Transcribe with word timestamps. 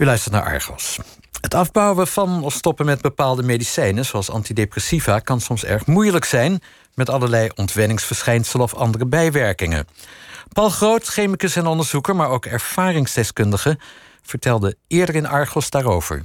U 0.00 0.04
luistert 0.04 0.34
naar 0.34 0.44
Argos. 0.44 0.98
Het 1.40 1.54
afbouwen 1.54 2.06
van 2.06 2.42
of 2.42 2.52
stoppen 2.52 2.86
met 2.86 3.00
bepaalde 3.00 3.42
medicijnen, 3.42 4.04
zoals 4.04 4.30
antidepressiva, 4.30 5.18
kan 5.18 5.40
soms 5.40 5.64
erg 5.64 5.86
moeilijk 5.86 6.24
zijn 6.24 6.60
met 6.94 7.10
allerlei 7.10 7.50
ontwenningsverschijnselen 7.54 8.64
of 8.64 8.74
andere 8.74 9.06
bijwerkingen. 9.06 9.86
Paul 10.52 10.70
Groot, 10.70 11.08
chemicus 11.08 11.56
en 11.56 11.66
onderzoeker, 11.66 12.16
maar 12.16 12.28
ook 12.28 12.46
ervaringsdeskundige, 12.46 13.78
vertelde 14.22 14.76
eerder 14.86 15.14
in 15.14 15.26
Argos 15.26 15.70
daarover. 15.70 16.24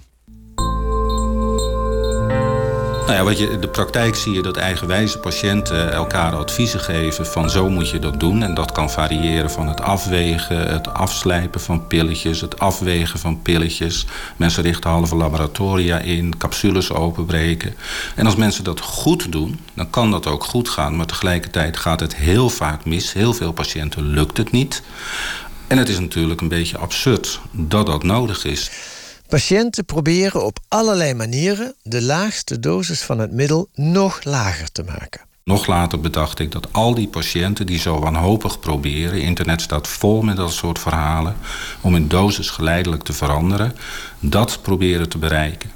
Nou 3.05 3.17
ja, 3.17 3.23
wat 3.23 3.37
je, 3.37 3.49
in 3.49 3.61
de 3.61 3.67
praktijk 3.67 4.15
zie 4.15 4.33
je 4.33 4.41
dat 4.41 4.57
eigenwijze 4.57 5.19
patiënten 5.19 5.93
elkaar 5.93 6.35
adviezen 6.35 6.79
geven 6.79 7.25
van 7.25 7.49
zo 7.49 7.69
moet 7.69 7.89
je 7.89 7.99
dat 7.99 8.19
doen. 8.19 8.43
En 8.43 8.53
dat 8.53 8.71
kan 8.71 8.89
variëren 8.89 9.51
van 9.51 9.67
het 9.67 9.81
afwegen, 9.81 10.67
het 10.67 10.93
afslijpen 10.93 11.61
van 11.61 11.87
pilletjes, 11.87 12.41
het 12.41 12.59
afwegen 12.59 13.19
van 13.19 13.41
pilletjes. 13.41 14.05
Mensen 14.35 14.63
richten 14.63 14.89
halve 14.89 15.15
laboratoria 15.15 15.99
in, 15.99 16.37
capsules 16.37 16.91
openbreken. 16.91 17.75
En 18.15 18.25
als 18.25 18.35
mensen 18.35 18.63
dat 18.63 18.79
goed 18.79 19.31
doen, 19.31 19.59
dan 19.73 19.89
kan 19.89 20.11
dat 20.11 20.27
ook 20.27 20.43
goed 20.43 20.69
gaan. 20.69 20.95
Maar 20.95 21.05
tegelijkertijd 21.05 21.77
gaat 21.77 21.99
het 21.99 22.15
heel 22.15 22.49
vaak 22.49 22.85
mis. 22.85 23.13
Heel 23.13 23.33
veel 23.33 23.51
patiënten 23.51 24.03
lukt 24.03 24.37
het 24.37 24.51
niet. 24.51 24.81
En 25.67 25.77
het 25.77 25.89
is 25.89 25.99
natuurlijk 25.99 26.41
een 26.41 26.47
beetje 26.47 26.77
absurd 26.77 27.39
dat 27.51 27.85
dat 27.85 28.03
nodig 28.03 28.45
is. 28.45 28.71
Patiënten 29.27 29.85
proberen 29.85 30.45
op 30.45 30.59
allerlei 30.67 31.13
manieren 31.13 31.73
de 31.83 32.01
laagste 32.01 32.59
dosis 32.59 33.01
van 33.01 33.19
het 33.19 33.31
middel 33.31 33.69
nog 33.73 34.23
lager 34.23 34.71
te 34.71 34.83
maken. 34.83 35.21
Nog 35.43 35.67
later 35.67 35.99
bedacht 35.99 36.39
ik 36.39 36.51
dat 36.51 36.67
al 36.71 36.95
die 36.95 37.07
patiënten 37.07 37.65
die 37.65 37.79
zo 37.79 37.99
wanhopig 37.99 38.59
proberen, 38.59 39.21
internet 39.21 39.61
staat 39.61 39.87
vol 39.87 40.21
met 40.21 40.37
dat 40.37 40.53
soort 40.53 40.79
verhalen, 40.79 41.35
om 41.81 41.93
hun 41.93 42.07
dosis 42.07 42.49
geleidelijk 42.49 43.03
te 43.03 43.13
veranderen, 43.13 43.75
dat 44.19 44.59
proberen 44.61 45.09
te 45.09 45.17
bereiken. 45.17 45.71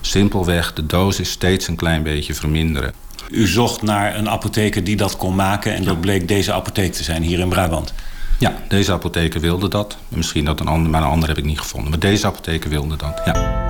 Simpelweg 0.00 0.72
de 0.72 0.86
dosis 0.86 1.30
steeds 1.30 1.68
een 1.68 1.76
klein 1.76 2.02
beetje 2.02 2.34
verminderen. 2.34 2.92
U 3.30 3.46
zocht 3.46 3.82
naar 3.82 4.16
een 4.16 4.28
apotheker 4.28 4.84
die 4.84 4.96
dat 4.96 5.16
kon 5.16 5.34
maken 5.34 5.74
en 5.74 5.84
dat 5.84 6.00
bleek 6.00 6.28
deze 6.28 6.52
apotheek 6.52 6.92
te 6.92 7.02
zijn 7.02 7.22
hier 7.22 7.38
in 7.38 7.48
Brabant. 7.48 7.92
Ja, 8.38 8.56
deze 8.68 8.92
apotheker 8.92 9.40
wilde 9.40 9.68
dat. 9.68 9.96
Misschien 10.08 10.44
dat 10.44 10.60
een 10.60 10.68
ander, 10.68 10.90
maar 10.90 11.02
een 11.02 11.08
ander 11.08 11.28
heb 11.28 11.38
ik 11.38 11.44
niet 11.44 11.60
gevonden. 11.60 11.90
Maar 11.90 11.98
deze 11.98 12.26
apotheker 12.26 12.70
wilde 12.70 12.96
dat, 12.96 13.20
ja. 13.24 13.64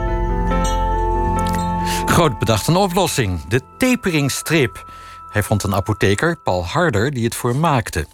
Groot 2.06 2.38
bedacht 2.38 2.66
een 2.66 2.76
oplossing. 2.76 3.46
De 3.48 3.60
taperingstrip. 3.78 4.84
Hij 5.30 5.42
vond 5.42 5.62
een 5.62 5.74
apotheker, 5.74 6.36
Paul 6.36 6.66
Harder, 6.66 7.10
die 7.10 7.24
het 7.24 7.34
voor 7.34 7.56
maakte. 7.56 8.06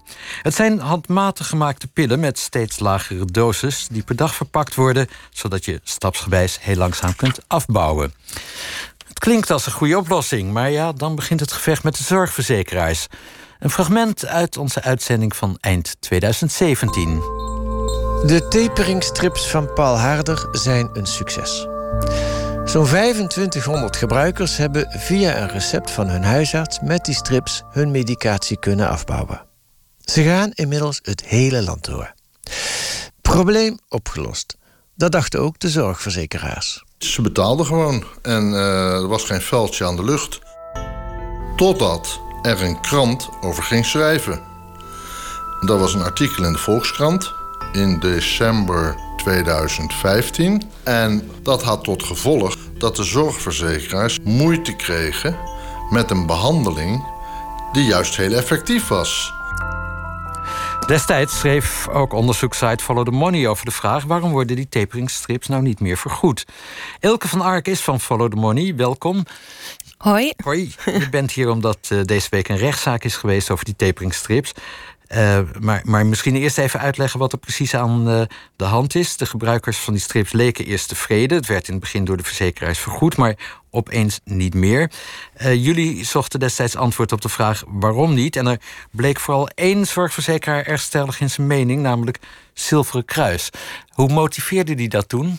Het 0.43 0.55
zijn 0.55 0.81
handmatig 0.81 1.47
gemaakte 1.47 1.87
pillen 1.87 2.21
met 2.21 2.39
steeds 2.39 2.79
lagere 2.79 3.25
doses... 3.25 3.87
die 3.91 4.03
per 4.03 4.17
dag 4.17 4.35
verpakt 4.35 4.75
worden, 4.75 5.09
zodat 5.31 5.65
je 5.65 5.81
stapsgewijs 5.85 6.59
heel 6.61 6.77
langzaam 6.77 7.17
kunt 7.17 7.39
afbouwen. 7.47 8.13
Het 9.09 9.19
klinkt 9.19 9.51
als 9.51 9.67
een 9.67 9.73
goede 9.73 9.99
oplossing, 9.99 10.53
maar 10.53 10.71
ja, 10.71 10.93
dan 10.93 11.15
begint 11.15 11.41
het 11.41 11.53
gevecht 11.53 11.83
met 11.83 11.97
de 11.97 12.05
zorgverzekeraars. 12.05 13.09
Een 13.63 13.71
fragment 13.71 14.27
uit 14.27 14.57
onze 14.57 14.83
uitzending 14.83 15.37
van 15.37 15.57
eind 15.61 15.97
2017. 16.01 17.19
De 18.27 18.47
taperingstrips 18.49 19.51
van 19.51 19.73
Paul 19.73 19.99
Harder 19.99 20.49
zijn 20.53 20.91
een 20.93 21.07
succes. 21.07 21.67
Zo'n 22.65 22.85
2500 22.85 23.97
gebruikers 23.97 24.57
hebben 24.57 24.87
via 24.91 25.37
een 25.37 25.49
recept 25.49 25.91
van 25.91 26.09
hun 26.09 26.23
huisarts 26.23 26.81
met 26.81 27.05
die 27.05 27.15
strips 27.15 27.63
hun 27.71 27.91
medicatie 27.91 28.59
kunnen 28.59 28.89
afbouwen. 28.89 29.45
Ze 29.99 30.23
gaan 30.23 30.51
inmiddels 30.53 31.01
het 31.03 31.25
hele 31.25 31.63
land 31.63 31.85
door. 31.85 32.13
Probleem 33.21 33.79
opgelost. 33.89 34.57
Dat 34.95 35.13
dachten 35.13 35.41
ook 35.41 35.59
de 35.59 35.69
zorgverzekeraars. 35.69 36.85
Ze 36.99 37.23
betaalden 37.23 37.67
gewoon 37.67 38.05
en 38.23 38.51
uh, 38.51 38.93
er 38.93 39.09
was 39.09 39.25
geen 39.25 39.41
veldje 39.41 39.85
aan 39.85 39.97
de 39.97 40.05
lucht. 40.05 40.41
Totdat 41.57 42.21
er 42.43 42.63
een 42.63 42.81
krant 42.81 43.29
over 43.41 43.63
ging 43.63 43.85
schrijven. 43.85 44.41
Dat 45.61 45.79
was 45.79 45.95
een 45.95 46.03
artikel 46.03 46.45
in 46.45 46.53
de 46.53 46.59
Volkskrant 46.59 47.33
in 47.73 47.99
december 47.99 48.97
2015. 49.17 50.63
En 50.83 51.31
dat 51.43 51.63
had 51.63 51.85
tot 51.85 52.03
gevolg 52.03 52.57
dat 52.79 52.97
de 52.97 53.05
zorgverzekeraars 53.05 54.19
moeite 54.25 54.77
kregen 54.77 55.37
met 55.91 56.11
een 56.11 56.27
behandeling 56.27 57.05
die 57.73 57.85
juist 57.85 58.17
heel 58.17 58.33
effectief 58.33 58.89
was. 58.89 59.33
Destijds 60.87 61.39
schreef 61.39 61.89
ook 61.89 62.13
onderzoekssite 62.13 62.85
Follow 62.85 63.05
the 63.05 63.11
Money 63.11 63.49
over 63.49 63.65
de 63.65 63.71
vraag... 63.71 64.05
waarom 64.05 64.31
worden 64.31 64.57
die 64.57 64.69
taperingstrips 64.69 65.49
nou 65.49 65.63
niet 65.63 65.81
meer 65.81 65.97
vergoed? 65.97 66.45
Elke 67.01 67.29
van 67.29 67.41
Ark 67.41 67.69
is 67.69 67.81
van 67.81 68.01
Follow 68.01 68.31
the 68.31 68.37
Money, 68.37 68.75
welkom. 68.77 69.25
Hoi. 70.03 70.33
Hoi, 70.45 70.75
je 70.85 71.09
bent 71.11 71.31
hier 71.33 71.51
omdat 71.51 71.89
uh, 71.93 72.01
deze 72.05 72.27
week 72.31 72.49
een 72.49 72.57
rechtszaak 72.57 73.05
is 73.05 73.17
geweest 73.17 73.51
over 73.51 73.65
die 73.65 73.77
taperingstrips. 73.77 74.53
Uh, 75.09 75.39
maar, 75.61 75.83
maar 75.85 76.07
misschien 76.07 76.37
eerst 76.37 76.59
even 76.59 76.81
uitleggen 76.81 77.19
wat 77.19 77.33
er 77.33 77.39
precies 77.39 77.75
aan 77.75 78.09
uh, 78.09 78.23
de 78.57 78.65
hand 78.65 78.95
is. 78.95 79.17
De 79.17 79.27
gebruikers 79.27 79.77
van 79.79 79.93
die 79.93 80.03
strips 80.03 80.33
leken 80.33 80.65
eerst 80.65 80.89
tevreden. 80.89 81.37
Het 81.37 81.47
werd 81.47 81.67
in 81.67 81.73
het 81.73 81.83
begin 81.83 82.05
door 82.05 82.17
de 82.17 82.23
verzekeraars 82.23 82.79
vergoed, 82.79 83.17
maar 83.17 83.37
opeens 83.71 84.21
niet 84.25 84.55
meer. 84.55 84.91
Jullie 85.39 86.05
zochten 86.05 86.41
destijds 86.41 86.77
antwoord 86.77 87.13
op 87.13 87.21
de 87.21 87.29
vraag 87.29 87.65
waarom 87.67 88.15
niet. 88.15 88.37
En 88.37 88.47
er 88.47 88.61
bleek 88.91 89.21
vooral 89.21 89.49
één 89.49 89.87
zorgverzekeraar 89.87 90.67
erg 90.67 90.81
stellig 90.81 91.21
in 91.21 91.31
zijn 91.31 91.47
mening, 91.47 91.83
namelijk 91.83 92.19
Zilveren 92.53 93.05
Kruis. 93.05 93.51
Hoe 93.89 94.13
motiveerde 94.13 94.75
die 94.75 94.89
dat 94.89 95.09
toen? 95.09 95.39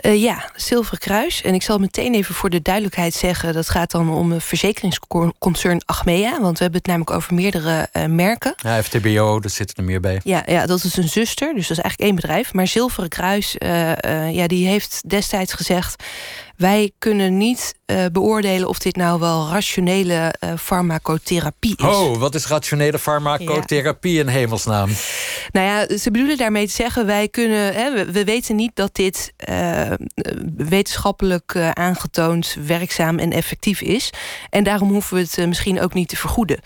Uh, 0.00 0.22
ja, 0.22 0.50
Zilveren 0.54 0.98
Kruis. 0.98 1.42
En 1.42 1.54
ik 1.54 1.62
zal 1.62 1.78
meteen 1.78 2.14
even 2.14 2.34
voor 2.34 2.50
de 2.50 2.62
duidelijkheid 2.62 3.14
zeggen... 3.14 3.52
dat 3.52 3.68
gaat 3.68 3.90
dan 3.90 4.10
om 4.10 4.32
een 4.32 4.40
verzekeringsconcern 4.40 5.82
Achmea. 5.84 6.40
Want 6.40 6.58
we 6.58 6.62
hebben 6.62 6.80
het 6.80 6.86
namelijk 6.86 7.10
over 7.10 7.34
meerdere 7.34 7.88
uh, 7.92 8.04
merken. 8.04 8.54
Ja, 8.56 8.82
FTBO, 8.82 9.40
dat 9.40 9.52
zit 9.52 9.78
er 9.78 9.84
meer 9.84 10.00
bij. 10.00 10.20
Ja, 10.24 10.42
ja, 10.46 10.66
dat 10.66 10.84
is 10.84 10.96
een 10.96 11.08
zuster, 11.08 11.54
dus 11.54 11.68
dat 11.68 11.76
is 11.76 11.82
eigenlijk 11.82 12.00
één 12.00 12.14
bedrijf. 12.14 12.52
Maar 12.52 12.66
Zilveren 12.66 13.08
Kruis, 13.08 13.56
uh, 13.58 14.32
ja, 14.34 14.46
die 14.46 14.66
heeft 14.66 15.02
destijds 15.06 15.52
gezegd... 15.52 16.04
Wij 16.56 16.92
kunnen 16.98 17.36
niet 17.36 17.74
uh, 17.86 18.04
beoordelen 18.12 18.68
of 18.68 18.78
dit 18.78 18.96
nou 18.96 19.20
wel 19.20 19.48
rationele 19.48 20.34
uh, 20.44 20.52
farmacotherapie 20.58 21.76
is. 21.76 21.84
Oh, 21.84 22.16
wat 22.18 22.34
is 22.34 22.46
rationele 22.46 22.98
farmacotherapie 22.98 24.12
ja. 24.12 24.20
in 24.20 24.28
hemelsnaam? 24.28 24.90
Nou 25.52 25.66
ja, 25.66 25.98
ze 25.98 26.10
bedoelen 26.10 26.36
daarmee 26.36 26.66
te 26.66 26.72
zeggen: 26.72 27.06
wij 27.06 27.28
kunnen, 27.28 27.74
hè, 27.74 27.92
we, 27.92 28.12
we, 28.12 28.24
weten 28.24 28.56
niet 28.56 28.70
dat 28.74 28.94
dit 28.94 29.32
uh, 29.48 29.92
wetenschappelijk 30.56 31.56
aangetoond 31.72 32.56
werkzaam 32.66 33.18
en 33.18 33.32
effectief 33.32 33.80
is. 33.80 34.10
En 34.50 34.64
daarom 34.64 34.90
hoeven 34.90 35.16
we 35.16 35.20
het 35.20 35.48
misschien 35.48 35.80
ook 35.80 35.94
niet 35.94 36.08
te 36.08 36.16
vergoeden. 36.16 36.60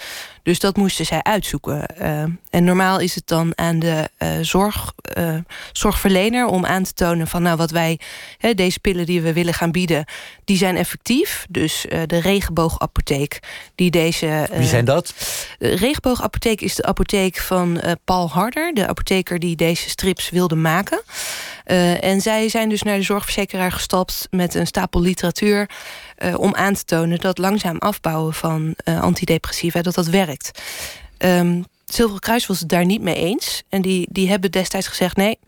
Dus 0.46 0.58
dat 0.58 0.76
moesten 0.76 1.06
zij 1.06 1.22
uitzoeken. 1.22 1.86
Uh, 2.00 2.22
en 2.50 2.64
normaal 2.64 3.00
is 3.00 3.14
het 3.14 3.26
dan 3.26 3.52
aan 3.54 3.78
de 3.78 4.10
uh, 4.18 4.28
zorg, 4.40 4.92
uh, 5.18 5.34
zorgverlener 5.72 6.46
om 6.46 6.66
aan 6.66 6.82
te 6.82 6.92
tonen 6.92 7.26
van 7.26 7.42
nou 7.42 7.56
wat 7.56 7.70
wij, 7.70 8.00
hè, 8.38 8.54
deze 8.54 8.80
pillen 8.80 9.06
die 9.06 9.20
we 9.20 9.32
willen 9.32 9.54
gaan 9.54 9.72
bieden, 9.72 10.04
die 10.44 10.56
zijn 10.56 10.76
effectief. 10.76 11.46
Dus 11.48 11.86
de 12.06 12.18
regenboogapotheek 12.20 13.38
die 13.74 13.90
deze. 13.90 14.48
Wie 14.52 14.66
zijn 14.66 14.84
dat? 14.84 15.14
De 15.58 15.76
regenboogapotheek 15.76 16.60
is 16.60 16.74
de 16.74 16.84
apotheek 16.84 17.36
van 17.36 17.80
Paul 18.04 18.30
Harder, 18.30 18.74
de 18.74 18.86
apotheker 18.86 19.38
die 19.38 19.56
deze 19.56 19.88
strips 19.88 20.30
wilde 20.30 20.56
maken. 20.56 21.02
En 22.00 22.20
zij 22.20 22.48
zijn 22.48 22.68
dus 22.68 22.82
naar 22.82 22.96
de 22.96 23.02
zorgverzekeraar 23.02 23.72
gestapt 23.72 24.26
met 24.30 24.54
een 24.54 24.66
stapel 24.66 25.00
literatuur. 25.00 25.70
Uh, 26.18 26.38
om 26.38 26.54
aan 26.54 26.74
te 26.74 26.84
tonen 26.84 27.18
dat 27.18 27.38
langzaam 27.38 27.78
afbouwen 27.78 28.34
van 28.34 28.74
uh, 28.84 29.00
antidepressiva 29.02 29.82
dat 29.82 29.94
dat 29.94 30.06
werkt. 30.06 30.62
Um, 31.18 31.64
Zilveren 31.84 32.20
Kruis 32.20 32.46
was 32.46 32.60
het 32.60 32.68
daar 32.68 32.84
niet 32.84 33.00
mee 33.00 33.14
eens. 33.14 33.62
En 33.68 33.82
die, 33.82 34.08
die 34.10 34.28
hebben 34.28 34.50
destijds 34.50 34.86
gezegd: 34.86 35.16
nee, 35.16 35.38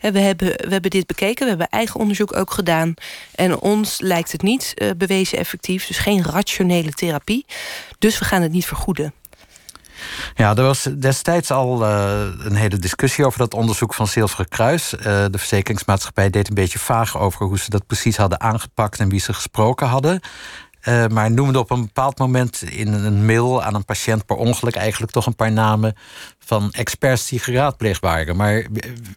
we 0.00 0.18
hebben, 0.18 0.48
we 0.48 0.68
hebben 0.68 0.90
dit 0.90 1.06
bekeken. 1.06 1.42
We 1.42 1.48
hebben 1.48 1.68
eigen 1.68 2.00
onderzoek 2.00 2.36
ook 2.36 2.50
gedaan. 2.50 2.94
En 3.34 3.60
ons 3.60 4.00
lijkt 4.00 4.32
het 4.32 4.42
niet 4.42 4.74
bewezen 4.96 5.38
effectief. 5.38 5.86
Dus 5.86 5.98
geen 5.98 6.22
rationele 6.22 6.92
therapie. 6.92 7.46
Dus 7.98 8.18
we 8.18 8.24
gaan 8.24 8.42
het 8.42 8.52
niet 8.52 8.66
vergoeden. 8.66 9.12
Ja, 10.34 10.56
er 10.56 10.62
was 10.62 10.88
destijds 10.98 11.50
al 11.50 11.82
uh, 11.82 12.20
een 12.38 12.54
hele 12.54 12.76
discussie 12.76 13.26
over 13.26 13.38
dat 13.38 13.54
onderzoek 13.54 13.94
van 13.94 14.06
Zilveren 14.06 14.48
Kruis. 14.48 14.94
Uh, 14.94 15.02
de 15.02 15.38
verzekeringsmaatschappij 15.38 16.30
deed 16.30 16.48
een 16.48 16.54
beetje 16.54 16.78
vaag 16.78 17.18
over 17.18 17.46
hoe 17.46 17.58
ze 17.58 17.70
dat 17.70 17.86
precies 17.86 18.16
hadden 18.16 18.40
aangepakt 18.40 19.00
en 19.00 19.08
wie 19.08 19.20
ze 19.20 19.32
gesproken 19.32 19.86
hadden. 19.86 20.20
Uh, 20.88 21.06
maar 21.06 21.30
noemde 21.30 21.58
op 21.58 21.70
een 21.70 21.80
bepaald 21.80 22.18
moment 22.18 22.62
in 22.62 22.92
een 22.92 23.26
mail 23.26 23.62
aan 23.62 23.74
een 23.74 23.84
patiënt 23.84 24.26
per 24.26 24.36
ongeluk 24.36 24.74
eigenlijk 24.74 25.12
toch 25.12 25.26
een 25.26 25.36
paar 25.36 25.52
namen 25.52 25.96
van 26.44 26.72
experts 26.72 27.28
die 27.28 27.38
geraadpleegd 27.38 28.00
waren. 28.00 28.36
Maar 28.36 28.66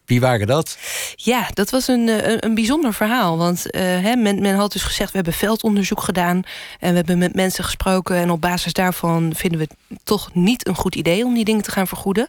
wie 0.06 0.20
waren 0.20 0.48
dat? 0.48 0.78
Ja, 1.16 1.48
dat 1.54 1.70
was 1.70 1.88
een, 1.88 2.08
een, 2.08 2.46
een 2.46 2.56
bijzonder 2.56 2.94
verhaal. 2.94 3.38
Want 3.38 3.66
uh, 3.76 3.82
men, 4.02 4.42
men 4.42 4.56
had 4.56 4.72
dus 4.72 4.84
gezegd: 4.84 5.10
we 5.10 5.16
hebben 5.16 5.34
veldonderzoek 5.34 6.02
gedaan. 6.02 6.42
En 6.80 6.90
we 6.90 6.96
hebben 6.96 7.18
met 7.18 7.36
mensen 7.36 7.64
gesproken. 7.64 8.16
En 8.16 8.32
op 8.32 8.42
basis 8.42 8.74
daarvan 8.74 9.34
vinden 9.36 9.60
we 9.60 9.68
het 9.88 10.00
toch 10.04 10.30
niet 10.34 10.68
een 10.68 10.76
goed 10.76 10.96
idee 10.96 11.26
om 11.26 11.34
die 11.34 11.46
dingen 11.46 11.64
te 11.64 11.72
gaan 11.72 11.88
vergoeden. 11.88 12.28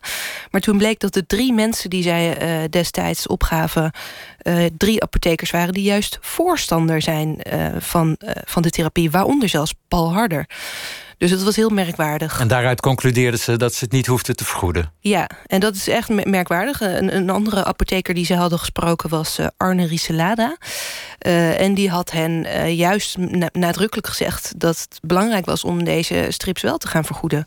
Maar 0.51 0.61
toen 0.61 0.79
bleek 0.79 1.01
dat 1.01 1.15
de 1.15 1.27
drie 1.27 1.53
mensen 1.53 1.91
die 1.91 2.03
zij 2.03 2.43
uh, 2.43 2.69
destijds 2.71 3.27
opgaven. 3.27 3.91
Drie 4.77 5.03
apothekers 5.03 5.51
waren 5.51 5.75
die 5.75 5.83
juist 5.83 6.19
voorstander 6.21 7.03
zijn 7.03 7.39
van, 7.79 8.17
van 8.45 8.63
de 8.63 8.71
therapie. 8.71 9.11
Waaronder 9.11 9.49
zelfs 9.49 9.75
Paul 9.89 10.13
Harder. 10.13 10.47
Dus 11.19 11.31
het 11.31 11.43
was 11.43 11.57
heel 11.57 11.69
merkwaardig. 11.69 12.41
En 12.41 12.49
daaruit 12.49 12.81
concludeerden 12.81 13.41
ze 13.41 13.57
dat 13.57 13.75
ze 13.75 13.85
het 13.85 13.93
niet 13.93 14.07
hoefden 14.07 14.37
te 14.37 14.45
vergoeden. 14.45 14.93
Ja, 15.01 15.31
en 15.47 15.61
dat 15.61 15.75
is 15.75 15.89
echt 15.89 16.25
merkwaardig. 16.25 16.81
Een, 16.81 17.17
een 17.17 17.31
andere 17.31 17.65
apotheker 17.65 18.15
die 18.15 18.25
ze 18.25 18.35
hadden 18.35 18.59
gesproken 18.59 19.11
was 19.11 19.39
uh, 19.39 19.47
Arne 19.57 19.87
Rieselada. 19.87 20.57
Uh, 21.27 21.61
en 21.61 21.75
die 21.75 21.91
had 21.91 22.11
hen 22.11 22.47
uh, 22.47 22.79
juist 22.79 23.17
nadrukkelijk 23.53 24.07
gezegd 24.07 24.53
dat 24.57 24.79
het 24.79 24.99
belangrijk 25.03 25.47
was 25.47 25.65
om 25.65 25.85
deze 25.85 26.27
strips 26.29 26.63
wel 26.63 26.79
te 26.79 26.89
gaan 26.89 27.05
vergoeden. 27.05 27.47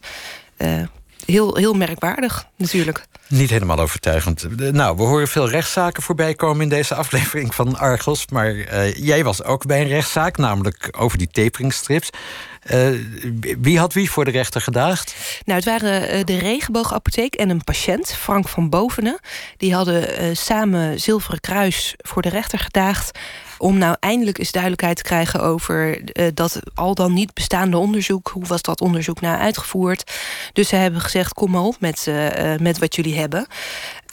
heel, 1.25 1.55
heel 1.55 1.73
merkwaardig, 1.73 2.47
natuurlijk. 2.55 3.05
Niet 3.27 3.49
helemaal 3.49 3.79
overtuigend. 3.79 4.71
Nou, 4.71 4.97
we 4.97 5.03
horen 5.03 5.27
veel 5.27 5.49
rechtszaken 5.49 6.03
voorbij 6.03 6.33
komen 6.33 6.61
in 6.61 6.69
deze 6.69 6.95
aflevering 6.95 7.55
van 7.55 7.77
Argos. 7.77 8.27
Maar 8.27 8.53
jij 8.99 9.23
was 9.23 9.43
ook 9.43 9.65
bij 9.65 9.81
een 9.81 9.87
rechtszaak, 9.87 10.37
namelijk 10.37 10.89
over 10.97 11.17
die 11.17 11.29
taperingstrips. 11.31 12.09
Uh, 12.69 12.99
wie 13.61 13.79
had 13.79 13.93
wie 13.93 14.11
voor 14.11 14.25
de 14.25 14.31
rechter 14.31 14.61
gedaagd? 14.61 15.15
Nou, 15.45 15.59
het 15.59 15.67
waren 15.67 16.17
uh, 16.17 16.23
de 16.23 16.37
Regenboogapotheek 16.37 17.35
en 17.35 17.49
een 17.49 17.63
patiënt, 17.63 18.13
Frank 18.13 18.47
van 18.47 18.69
Bovenen. 18.69 19.19
Die 19.57 19.73
hadden 19.73 20.23
uh, 20.23 20.35
samen 20.35 20.99
Zilveren 20.99 21.39
Kruis 21.39 21.95
voor 21.97 22.21
de 22.21 22.29
rechter 22.29 22.59
gedaagd 22.59 23.19
om 23.57 23.77
nou 23.77 23.95
eindelijk 23.99 24.37
eens 24.37 24.51
duidelijkheid 24.51 24.97
te 24.97 25.03
krijgen 25.03 25.41
over 25.41 26.01
dat 26.33 26.59
al 26.73 26.95
dan 26.95 27.13
niet 27.13 27.33
bestaande 27.33 27.77
onderzoek. 27.77 28.29
Hoe 28.33 28.45
was 28.45 28.61
dat 28.61 28.81
onderzoek 28.81 29.21
nou 29.21 29.39
uitgevoerd? 29.39 30.11
Dus 30.53 30.67
ze 30.67 30.75
hebben 30.75 31.01
gezegd: 31.01 31.33
kom 31.33 31.51
maar 31.51 31.61
op 31.61 31.75
met, 31.79 32.11
met 32.59 32.79
wat 32.79 32.95
jullie 32.95 33.19
hebben. 33.19 33.47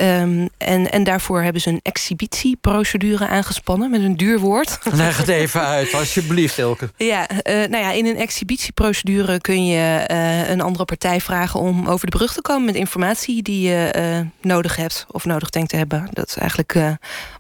Um, 0.01 0.49
en, 0.59 0.91
en 0.91 1.05
daarvoor 1.05 1.43
hebben 1.43 1.63
ze 1.63 1.69
een 1.69 1.81
exhibitieprocedure 1.83 3.27
aangespannen 3.29 3.91
met 3.91 4.03
een 4.03 4.17
duur 4.17 4.39
woord. 4.39 4.79
Leg 4.93 5.17
het 5.17 5.29
even 5.29 5.61
uit, 5.61 5.95
alsjeblieft, 5.95 6.59
Elke. 6.59 6.91
Ja, 6.97 7.31
uh, 7.31 7.37
nou 7.55 7.77
ja, 7.77 7.91
in 7.91 8.07
een 8.07 8.17
exhibitieprocedure 8.17 9.41
kun 9.41 9.67
je 9.67 10.07
uh, 10.11 10.51
een 10.51 10.61
andere 10.61 10.85
partij 10.85 11.21
vragen 11.21 11.61
om 11.61 11.87
over 11.87 12.11
de 12.11 12.17
brug 12.17 12.33
te 12.33 12.41
komen 12.41 12.65
met 12.65 12.75
informatie 12.75 13.43
die 13.43 13.69
je 13.69 13.95
uh, 13.99 14.27
nodig 14.41 14.77
hebt 14.77 15.07
of 15.11 15.25
nodig 15.25 15.51
denkt 15.51 15.71
te 15.71 15.77
hebben. 15.77 16.09
Dat 16.13 16.29
is 16.29 16.37
eigenlijk 16.37 16.75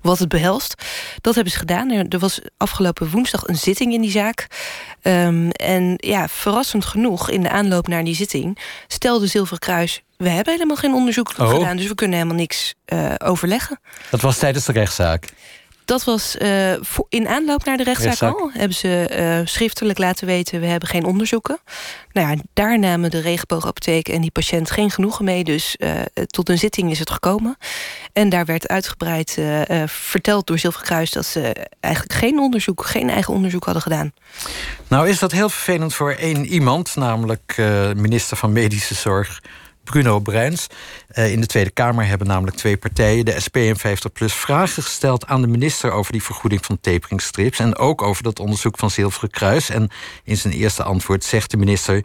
wat 0.02 0.18
het 0.18 0.28
behelst. 0.28 0.82
Dat 1.20 1.34
hebben 1.34 1.52
ze 1.52 1.58
gedaan. 1.58 1.90
Er 1.90 2.18
was 2.18 2.40
afgelopen 2.56 3.10
woensdag 3.10 3.46
een 3.46 3.56
zitting 3.56 3.92
in 3.92 4.00
die 4.00 4.10
zaak. 4.10 4.46
Um, 5.02 5.50
en 5.50 5.94
ja, 5.96 6.28
verrassend 6.28 6.84
genoeg, 6.84 7.30
in 7.30 7.42
de 7.42 7.50
aanloop 7.50 7.88
naar 7.88 8.04
die 8.04 8.14
zitting 8.14 8.58
stelde 8.86 9.26
Zilveren 9.26 9.58
Kruis 9.58 10.02
we 10.18 10.28
hebben 10.28 10.52
helemaal 10.52 10.76
geen 10.76 10.94
onderzoek 10.94 11.32
oh. 11.38 11.50
gedaan, 11.50 11.76
dus 11.76 11.86
we 11.86 11.94
kunnen 11.94 12.16
helemaal 12.16 12.38
niks 12.38 12.74
uh, 12.92 13.14
overleggen. 13.18 13.80
Dat 14.10 14.20
was 14.20 14.38
tijdens 14.38 14.64
de 14.64 14.72
rechtszaak? 14.72 15.28
Dat 15.84 16.04
was 16.04 16.36
uh, 16.36 16.72
in 17.08 17.28
aanloop 17.28 17.64
naar 17.64 17.76
de 17.76 17.82
rechtszaak, 17.82 18.08
rechtszaak. 18.08 18.40
al. 18.40 18.50
Hebben 18.52 18.76
ze 18.76 19.10
uh, 19.40 19.46
schriftelijk 19.46 19.98
laten 19.98 20.26
weten, 20.26 20.60
we 20.60 20.66
hebben 20.66 20.88
geen 20.88 21.04
onderzoeken. 21.04 21.58
Nou 22.12 22.28
ja, 22.28 22.42
daar 22.52 22.78
namen 22.78 23.10
de 23.10 23.20
regenboogapotheek 23.20 24.08
en 24.08 24.20
die 24.20 24.30
patiënt 24.30 24.70
geen 24.70 24.90
genoegen 24.90 25.24
mee. 25.24 25.44
Dus 25.44 25.76
uh, 25.78 25.90
tot 26.26 26.48
een 26.48 26.58
zitting 26.58 26.90
is 26.90 26.98
het 26.98 27.10
gekomen. 27.10 27.56
En 28.12 28.28
daar 28.28 28.44
werd 28.44 28.68
uitgebreid 28.68 29.38
verteld 29.86 30.46
door 30.46 30.58
Zilveren 30.58 30.86
Kruis... 30.86 31.10
dat 31.10 31.26
ze 31.26 31.66
eigenlijk 31.80 32.14
geen 32.14 32.38
onderzoek, 32.38 32.86
geen 32.86 33.10
eigen 33.10 33.34
onderzoek 33.34 33.64
hadden 33.64 33.82
gedaan. 33.82 34.12
Nou 34.88 35.08
is 35.08 35.18
dat 35.18 35.32
heel 35.32 35.48
vervelend 35.48 35.94
voor 35.94 36.12
één 36.12 36.46
iemand, 36.46 36.96
namelijk 36.96 37.56
minister 37.96 38.36
van 38.36 38.52
Medische 38.52 38.94
Zorg... 38.94 39.40
Bruno 39.90 40.18
Bruins. 40.18 40.66
Uh, 41.14 41.32
in 41.32 41.40
de 41.40 41.46
Tweede 41.46 41.70
Kamer 41.70 42.06
hebben 42.06 42.26
namelijk 42.26 42.56
twee 42.56 42.76
partijen, 42.76 43.24
de 43.24 43.40
SP 43.44 43.56
en 43.56 43.78
50PLUS, 43.78 44.34
vragen 44.34 44.82
gesteld 44.82 45.26
aan 45.26 45.40
de 45.40 45.46
minister 45.46 45.90
over 45.90 46.12
die 46.12 46.22
vergoeding 46.22 46.64
van 46.64 46.80
taperingstrips. 46.80 47.58
En 47.58 47.76
ook 47.76 48.02
over 48.02 48.22
dat 48.22 48.40
onderzoek 48.40 48.78
van 48.78 48.90
Zilveren 48.90 49.30
Kruis. 49.30 49.70
En 49.70 49.90
in 50.24 50.36
zijn 50.36 50.54
eerste 50.54 50.82
antwoord 50.82 51.24
zegt 51.24 51.50
de 51.50 51.56
minister: 51.56 52.04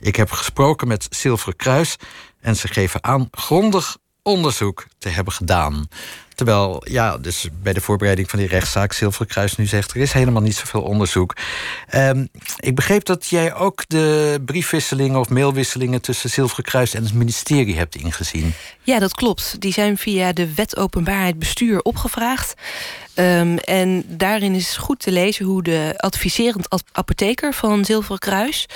Ik 0.00 0.16
heb 0.16 0.30
gesproken 0.30 0.88
met 0.88 1.06
Zilveren 1.10 1.56
Kruis 1.56 1.96
en 2.40 2.56
ze 2.56 2.68
geven 2.68 3.04
aan 3.04 3.28
grondig 3.30 3.96
onderzoek 4.26 4.86
te 4.98 5.08
hebben 5.08 5.32
gedaan. 5.32 5.88
Terwijl, 6.34 6.82
ja, 6.88 7.18
dus 7.18 7.48
bij 7.62 7.72
de 7.72 7.80
voorbereiding 7.80 8.30
van 8.30 8.38
die 8.38 8.48
rechtszaak 8.48 8.92
Zilveren 8.92 9.26
Kruis 9.26 9.56
nu 9.56 9.66
zegt... 9.66 9.90
er 9.90 10.00
is 10.00 10.12
helemaal 10.12 10.42
niet 10.42 10.56
zoveel 10.56 10.82
onderzoek. 10.82 11.36
Um, 11.94 12.28
ik 12.58 12.74
begreep 12.74 13.04
dat 13.04 13.26
jij 13.26 13.54
ook 13.54 13.84
de 13.88 14.38
briefwisselingen 14.44 15.20
of 15.20 15.28
mailwisselingen... 15.28 16.02
tussen 16.02 16.30
Zilveren 16.30 16.64
Kruis 16.64 16.94
en 16.94 17.02
het 17.02 17.14
ministerie 17.14 17.76
hebt 17.76 17.94
ingezien. 17.94 18.54
Ja, 18.82 18.98
dat 18.98 19.14
klopt. 19.14 19.60
Die 19.60 19.72
zijn 19.72 19.98
via 19.98 20.32
de 20.32 20.54
wet 20.54 20.76
openbaarheid 20.76 21.38
bestuur 21.38 21.80
opgevraagd. 21.82 22.54
Um, 23.14 23.58
en 23.58 24.04
daarin 24.06 24.54
is 24.54 24.76
goed 24.76 25.00
te 25.00 25.12
lezen 25.12 25.44
hoe 25.44 25.62
de 25.62 25.94
adviserend 25.96 26.84
apotheker 26.92 27.54
van 27.54 27.84
Zilveren 27.84 28.18
Kruis 28.18 28.66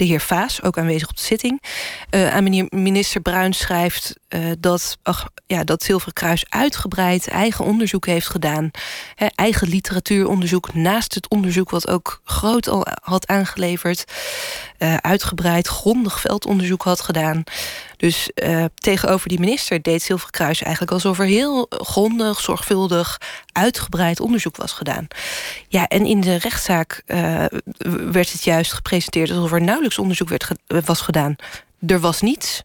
de 0.00 0.06
heer 0.06 0.20
Vaas, 0.20 0.62
ook 0.62 0.78
aanwezig 0.78 1.08
op 1.08 1.16
de 1.16 1.22
zitting, 1.22 1.62
uh, 2.10 2.34
aan 2.34 2.42
meneer 2.42 2.66
minister 2.68 3.20
Bruin 3.20 3.52
schrijft 3.52 4.19
uh, 4.34 4.50
dat, 4.58 4.98
ach, 5.02 5.28
ja, 5.46 5.64
dat 5.64 5.82
Zilveren 5.82 6.14
Kruis 6.14 6.44
uitgebreid 6.48 7.28
eigen 7.28 7.64
onderzoek 7.64 8.06
heeft 8.06 8.28
gedaan. 8.28 8.70
Eigen 9.34 9.68
literatuuronderzoek 9.68 10.74
naast 10.74 11.14
het 11.14 11.28
onderzoek 11.28 11.70
wat 11.70 11.88
ook 11.88 12.20
groot 12.24 12.68
al 12.68 12.86
had 13.02 13.26
aangeleverd. 13.26 14.04
Uh, 14.78 14.96
uitgebreid, 14.96 15.66
grondig 15.66 16.20
veldonderzoek 16.20 16.82
had 16.82 17.00
gedaan. 17.00 17.42
Dus 17.96 18.30
uh, 18.34 18.64
tegenover 18.74 19.28
die 19.28 19.40
minister 19.40 19.82
deed 19.82 20.02
Zilveren 20.02 20.32
Kruis 20.32 20.62
eigenlijk 20.62 20.92
alsof 20.92 21.18
er 21.18 21.26
heel 21.26 21.66
grondig, 21.68 22.40
zorgvuldig, 22.40 23.20
uitgebreid 23.52 24.20
onderzoek 24.20 24.56
was 24.56 24.72
gedaan. 24.72 25.06
Ja, 25.68 25.88
en 25.88 26.06
in 26.06 26.20
de 26.20 26.36
rechtszaak 26.36 27.02
werd 28.12 28.32
het 28.32 28.44
juist 28.44 28.72
gepresenteerd 28.72 29.30
alsof 29.30 29.52
er 29.52 29.62
nauwelijks 29.62 29.98
onderzoek 29.98 30.28
werd 30.28 30.50
was 30.66 31.00
gedaan. 31.00 31.36
Er 31.86 32.00
was 32.00 32.20
niets. 32.20 32.62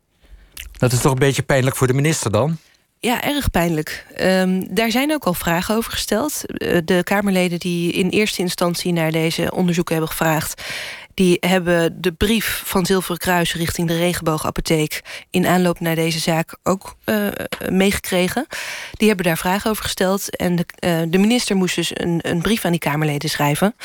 Dat 0.77 0.91
is 0.91 1.01
toch 1.01 1.11
een 1.11 1.19
beetje 1.19 1.43
pijnlijk 1.43 1.75
voor 1.75 1.87
de 1.87 1.93
minister 1.93 2.31
dan? 2.31 2.57
Ja, 2.99 3.23
erg 3.23 3.51
pijnlijk. 3.51 4.05
Um, 4.21 4.75
daar 4.75 4.91
zijn 4.91 5.13
ook 5.13 5.23
al 5.23 5.33
vragen 5.33 5.75
over 5.75 5.91
gesteld. 5.91 6.41
De 6.85 6.99
Kamerleden 7.03 7.59
die 7.59 7.91
in 7.91 8.09
eerste 8.09 8.41
instantie 8.41 8.93
naar 8.93 9.11
deze 9.11 9.51
onderzoeken 9.51 9.95
hebben 9.95 10.11
gevraagd 10.11 10.61
die 11.15 11.37
hebben 11.39 12.01
de 12.01 12.11
brief 12.11 12.61
van 12.65 12.85
Zilveren 12.85 13.17
Kruis 13.17 13.53
richting 13.53 13.87
de 13.87 13.97
Regenboogapotheek 13.97 15.01
in 15.29 15.45
aanloop 15.45 15.79
naar 15.79 15.95
deze 15.95 16.19
zaak 16.19 16.57
ook 16.63 16.95
uh, 17.05 17.27
meegekregen. 17.69 18.47
Die 18.91 19.07
hebben 19.07 19.25
daar 19.25 19.37
vragen 19.37 19.69
over 19.69 19.83
gesteld. 19.83 20.35
En 20.35 20.55
de, 20.55 20.65
uh, 20.79 21.01
de 21.07 21.17
minister 21.17 21.55
moest 21.55 21.75
dus 21.75 21.91
een, 21.93 22.19
een, 22.21 22.41
brief 22.41 22.65
aan 22.65 22.71
die 22.71 22.79
Kamerleden 22.79 23.29
schrijven. 23.29 23.75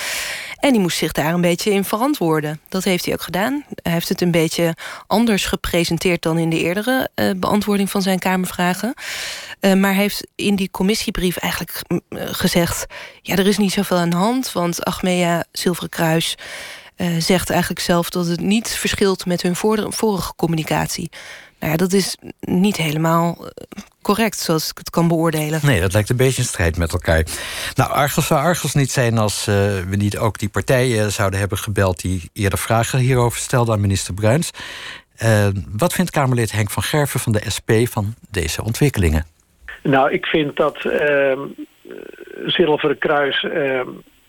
En 0.57 0.73
die 0.73 0.81
moest 0.81 0.97
zich 0.97 1.13
daar 1.13 1.35
een 1.35 1.41
beetje 1.41 1.71
in 1.71 1.85
verantwoorden. 1.85 2.61
Dat 2.69 2.85
heeft 2.85 3.05
hij 3.05 3.15
ook 3.15 3.23
gedaan. 3.23 3.65
Hij 3.83 3.93
heeft 3.93 4.09
het 4.09 4.21
een 4.21 4.31
beetje 4.31 4.75
anders 5.07 5.45
gepresenteerd 5.45 6.23
dan 6.23 6.39
in 6.39 6.51
de 6.51 6.59
eerdere 6.59 7.09
uh, 7.15 7.31
beantwoording 7.37 7.91
van 7.91 8.03
zijn 8.03 8.19
Kamervragen. 8.19 8.95
maar 9.77 9.95
heeft 9.95 10.27
in 10.35 10.57
die 10.57 10.71
commissiebrief 10.71 11.37
eigenlijk 11.37 11.83
gezegd: 12.15 12.87
ja, 13.23 13.37
er 13.37 13.47
is 13.47 13.59
niet 13.59 13.73
zoveel 13.73 13.97
aan 13.97 14.11
de 14.11 14.17
hand, 14.17 14.53
want 14.53 14.85
Achmea 14.85 15.45
Zilveren 15.53 15.91
Kruis. 15.91 16.37
Uh, 17.01 17.07
zegt 17.19 17.51
eigenlijk 17.51 17.81
zelf 17.81 18.11
dat 18.11 18.27
het 18.27 18.41
niet 18.41 18.69
verschilt 18.69 19.27
met 19.27 19.43
hun 19.43 19.57
vorige 19.91 20.35
communicatie. 20.37 21.11
Nou 21.61 21.73
ja, 21.73 21.79
dat 21.79 21.93
is 21.93 22.17
niet 22.41 22.77
helemaal 22.77 23.37
eh, 23.39 23.83
correct, 24.03 24.39
zoals 24.39 24.71
ik 24.71 24.79
het 24.79 24.91
kan 24.91 25.09
beoordelen. 25.09 25.61
Nee, 25.63 25.81
dat 25.81 25.93
lijkt 25.93 26.11
een 26.11 26.17
beetje 26.17 26.43
een 26.43 26.49
strijd 26.49 26.77
met 26.77 26.93
elkaar. 26.93 27.27
Nou, 27.75 27.91
Argos 27.91 28.27
zou 28.27 28.41
Argos 28.41 28.75
niet 28.75 28.91
zijn 28.91 29.19
als 29.19 29.49
uh, 29.49 29.55
we 29.89 29.97
niet 29.97 30.19
ook 30.19 30.39
die 30.39 30.49
partijen 30.49 31.13
zouden 31.13 31.39
hebben 31.39 31.59
gebeld... 31.59 32.01
die 32.01 32.31
eerder 32.33 32.59
vragen 32.59 32.99
hierover 32.99 33.39
stelden 33.39 33.75
aan 33.75 33.81
minister 33.81 34.15
Bruins. 34.15 34.51
Uh, 35.23 35.47
wat 35.69 35.93
vindt 35.93 36.11
Kamerlid 36.11 36.53
Henk 36.53 36.71
van 36.71 36.83
Gerven 36.83 37.21
van 37.21 37.33
de 37.33 37.51
SP 37.57 37.71
van 37.85 38.15
deze 38.31 38.65
ontwikkelingen? 38.65 39.27
Nou, 39.83 40.13
ik 40.13 40.27
vind 40.27 40.57
dat 40.57 40.85
uh, 40.85 41.39
Zilveren 42.47 42.99
Kruis 42.99 43.47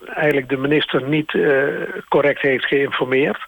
eigenlijk 0.05 0.49
de 0.49 0.57
minister 0.57 1.03
niet 1.03 1.33
uh, 1.33 1.67
correct 2.09 2.41
heeft 2.41 2.65
geïnformeerd. 2.65 3.39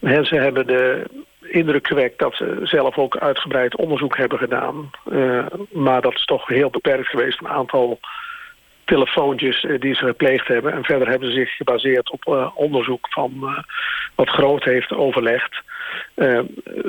He, 0.00 0.24
ze 0.24 0.34
hebben 0.34 0.66
de 0.66 1.04
indruk 1.40 1.86
gewekt 1.86 2.18
dat 2.18 2.34
ze 2.34 2.60
zelf 2.62 2.98
ook 2.98 3.16
uitgebreid 3.16 3.76
onderzoek 3.76 4.16
hebben 4.16 4.38
gedaan. 4.38 4.90
Uh, 5.12 5.46
maar 5.72 6.00
dat 6.00 6.14
is 6.14 6.24
toch 6.24 6.48
heel 6.48 6.70
beperkt 6.70 7.08
geweest, 7.08 7.40
een 7.40 7.48
aantal 7.48 8.00
telefoontjes 8.84 9.62
uh, 9.62 9.80
die 9.80 9.94
ze 9.94 10.04
gepleegd 10.04 10.48
hebben. 10.48 10.72
En 10.72 10.84
verder 10.84 11.08
hebben 11.08 11.28
ze 11.28 11.34
zich 11.34 11.56
gebaseerd 11.56 12.10
op 12.10 12.52
onderzoek 12.54 13.06
van 13.10 13.64
wat 14.14 14.28
groot 14.28 14.64
heeft 14.64 14.92
overlegd. 14.92 15.60
Uh, 16.14 16.40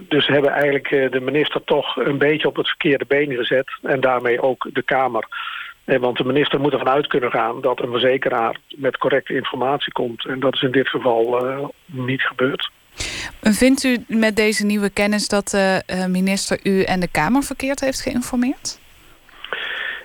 dus 0.02 0.28
hebben 0.28 0.52
eigenlijk 0.52 1.12
de 1.12 1.22
minister 1.22 1.64
toch 1.64 1.96
een 1.96 2.18
beetje 2.18 2.48
op 2.48 2.56
het 2.56 2.68
verkeerde 2.68 3.06
been 3.06 3.36
gezet. 3.36 3.78
En 3.82 4.00
daarmee 4.00 4.42
ook 4.42 4.68
de 4.74 4.84
Kamer. 4.84 5.28
Want 6.00 6.18
de 6.18 6.24
minister 6.24 6.60
moet 6.60 6.74
ervan 6.74 6.90
uit 6.90 7.08
kunnen 7.08 7.32
gaan 7.32 7.62
dat 7.62 7.82
een 7.82 7.92
verzekeraar 7.92 8.58
met 8.76 8.98
correcte 8.98 9.34
informatie 9.34 9.94
komt. 9.94 10.26
En 10.26 10.40
dat 10.40 10.54
is 10.54 10.62
in 10.62 10.72
dit 10.72 10.88
geval 10.88 11.74
niet 11.86 12.22
gebeurd. 12.22 12.72
Vindt 13.42 13.84
u 13.84 13.98
met 14.08 14.36
deze 14.36 14.66
nieuwe 14.66 14.90
kennis 14.90 15.28
dat 15.28 15.48
de 15.50 15.84
minister 16.10 16.60
u 16.64 16.84
en 16.84 17.00
de 17.00 17.12
Kamer 17.12 17.44
verkeerd 17.44 17.80
heeft 17.80 18.02
geïnformeerd? 18.02 18.80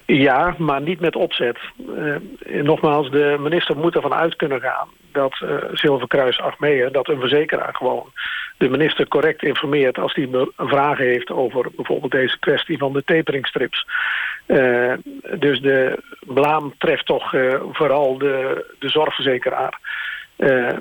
Ja, 0.06 0.54
maar 0.58 0.82
niet 0.82 1.00
met 1.00 1.16
opzet. 1.16 1.58
Uh, 1.96 2.16
nogmaals, 2.62 3.10
de 3.10 3.36
minister 3.40 3.76
moet 3.76 3.94
ervan 3.94 4.14
uit 4.14 4.36
kunnen 4.36 4.60
gaan 4.60 4.88
dat 5.12 5.40
uh, 5.44 5.56
Zilverkruis 5.72 6.40
Achmea, 6.40 6.88
dat 6.88 7.08
een 7.08 7.20
verzekeraar 7.20 7.74
gewoon 7.74 8.12
de 8.62 8.68
minister 8.68 9.08
correct 9.08 9.42
informeert 9.42 9.98
als 9.98 10.14
hij 10.14 10.28
vragen 10.56 11.04
heeft 11.04 11.30
over 11.30 11.70
bijvoorbeeld 11.76 12.12
deze 12.12 12.38
kwestie 12.38 12.78
van 12.78 12.92
de 12.92 13.04
taperingstrips. 13.04 13.86
Uh, 14.46 14.92
dus 15.38 15.60
de 15.60 16.02
blaam 16.20 16.74
treft 16.78 17.06
toch 17.06 17.30
vooral 17.72 18.18
de, 18.18 18.66
de 18.78 18.88
zorgverzekeraar. 18.88 19.78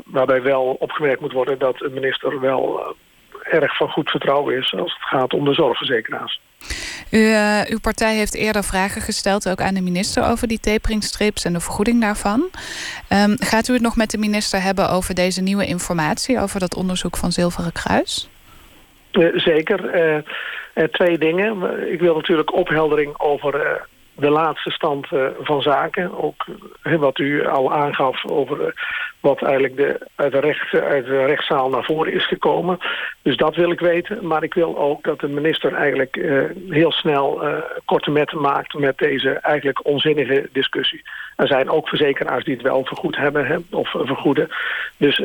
waarbij 0.05 0.41
wel 0.41 0.75
opgemerkt 0.79 1.21
moet 1.21 1.31
worden 1.31 1.59
dat 1.59 1.77
de 1.77 1.89
minister 1.89 2.39
wel 2.39 2.95
erg 3.43 3.77
van 3.77 3.89
goed 3.89 4.09
vertrouwen 4.09 4.57
is 4.57 4.73
als 4.73 4.93
het 4.93 5.03
gaat 5.03 5.33
om 5.33 5.45
de 5.45 5.53
zorgverzekeraars. 5.53 6.39
Uh, 7.11 7.61
uw 7.67 7.79
partij 7.79 8.15
heeft 8.15 8.35
eerder 8.35 8.63
vragen 8.63 9.01
gesteld, 9.01 9.49
ook 9.49 9.61
aan 9.61 9.73
de 9.73 9.81
minister, 9.81 10.23
over 10.23 10.47
die 10.47 10.59
taperingstrips 10.59 11.45
en 11.45 11.53
de 11.53 11.59
vergoeding 11.59 12.01
daarvan. 12.01 12.49
Um, 13.09 13.35
gaat 13.39 13.67
u 13.67 13.73
het 13.73 13.81
nog 13.81 13.95
met 13.95 14.11
de 14.11 14.17
minister 14.17 14.61
hebben 14.61 14.89
over 14.89 15.15
deze 15.15 15.41
nieuwe 15.41 15.65
informatie, 15.65 16.39
over 16.39 16.59
dat 16.59 16.75
onderzoek 16.75 17.17
van 17.17 17.31
Zilveren 17.31 17.71
Kruis? 17.71 18.29
Uh, 19.11 19.39
zeker. 19.39 20.15
Uh, 20.75 20.83
twee 20.83 21.17
dingen. 21.17 21.91
Ik 21.91 21.99
wil 21.99 22.15
natuurlijk 22.15 22.53
opheldering 22.53 23.19
over 23.19 23.81
de 24.21 24.29
laatste 24.29 24.71
stand 24.71 25.07
van 25.39 25.61
zaken. 25.61 26.23
Ook 26.23 26.45
wat 26.81 27.19
u 27.19 27.47
al 27.47 27.73
aangaf 27.73 28.25
over 28.25 28.73
wat 29.21 29.41
eigenlijk 29.41 29.75
de, 29.75 30.07
uit, 30.15 30.31
de 30.31 30.39
recht, 30.39 30.73
uit 30.73 31.05
de 31.05 31.25
rechtszaal 31.25 31.69
naar 31.69 31.83
voren 31.83 32.13
is 32.13 32.27
gekomen. 32.27 32.79
Dus 33.21 33.37
dat 33.37 33.55
wil 33.55 33.71
ik 33.71 33.79
weten. 33.79 34.27
Maar 34.27 34.43
ik 34.43 34.53
wil 34.53 34.77
ook 34.77 35.03
dat 35.03 35.19
de 35.19 35.27
minister 35.27 35.73
eigenlijk 35.73 36.15
uh, 36.15 36.43
heel 36.69 36.91
snel 36.91 37.47
uh, 37.47 37.57
korte 37.85 38.11
metten 38.11 38.41
maakt 38.41 38.73
met 38.73 38.97
deze 38.97 39.29
eigenlijk 39.29 39.85
onzinnige 39.85 40.49
discussie. 40.51 41.01
Er 41.35 41.47
zijn 41.47 41.69
ook 41.69 41.87
verzekeraars 41.87 42.43
die 42.43 42.53
het 42.53 42.63
wel 42.63 42.85
vergoed 42.85 43.15
hebben 43.15 43.65
of 43.71 43.89
vergoeden. 43.89 44.49
Dus 44.97 45.17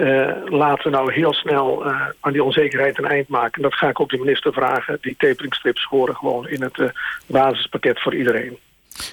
laten 0.44 0.90
we 0.90 0.96
nou 0.96 1.12
heel 1.12 1.32
snel 1.32 1.84
aan 2.20 2.32
die 2.32 2.44
onzekerheid 2.44 2.98
een 2.98 3.04
eind 3.04 3.28
maken. 3.28 3.62
Dat 3.62 3.74
ga 3.74 3.88
ik 3.88 4.00
ook 4.00 4.10
de 4.10 4.18
minister 4.18 4.52
vragen. 4.52 4.98
Die 5.00 5.16
taperingstrips 5.18 5.84
horen 5.84 6.16
gewoon 6.16 6.48
in 6.48 6.62
het 6.62 6.92
basispakket 7.26 8.00
voor 8.00 8.14
iedereen. 8.14 8.58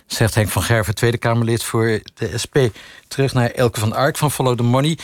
Zegt 0.06 0.36
Henk 0.36 0.50
van 0.50 0.64
Gerven, 0.64 0.96
Tweede 0.96 1.18
Kamerlid 1.18 1.64
voor 1.64 2.00
de 2.14 2.38
SP. 2.44 2.58
Terug 3.08 3.34
naar 3.34 3.50
Elke 3.50 3.80
van 3.80 3.94
Ark 3.94 4.18
van 4.18 4.32
Follow 4.32 4.58
the 4.58 4.64
Money. 4.64 4.98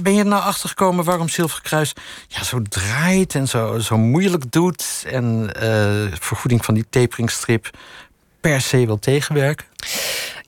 Ben 0.00 0.14
je 0.14 0.20
er 0.20 0.26
nou 0.26 0.42
achtergekomen 0.42 1.04
waarom 1.04 1.28
Zilverkruis 1.28 1.92
ja, 2.28 2.44
zo 2.44 2.62
draait 2.62 3.34
en 3.34 3.48
zo, 3.48 3.78
zo 3.78 3.98
moeilijk 3.98 4.52
doet... 4.52 5.04
en 5.06 5.50
uh, 5.62 6.18
vergoeding 6.18 6.64
van 6.64 6.74
die 6.74 6.86
taperingstrip 6.90 7.70
per 8.40 8.60
se 8.60 8.86
wil 8.86 8.98
tegenwerken? 8.98 9.66